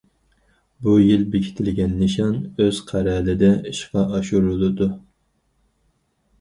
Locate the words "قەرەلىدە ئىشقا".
2.89-4.09